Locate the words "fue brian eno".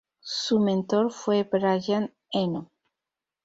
1.11-2.71